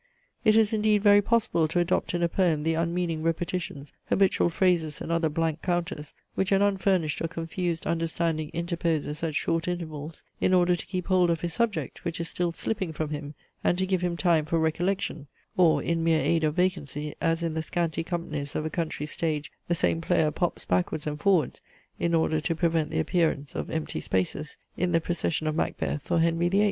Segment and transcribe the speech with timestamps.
[0.43, 4.99] It is indeed very possible to adopt in a poem the unmeaning repetitions, habitual phrases,
[4.99, 10.55] and other blank counters, which an unfurnished or confused understanding interposes at short intervals, in
[10.55, 13.85] order to keep hold of his subject, which is still slipping from him, and to
[13.85, 18.03] give him time for recollection; or, in mere aid of vacancy, as in the scanty
[18.03, 21.61] companies of a country stage the same player pops backwards and forwards,
[21.99, 26.17] in order to prevent the appearance of empty spaces, in the procession of Macbeth, or
[26.17, 26.59] Henry VIII.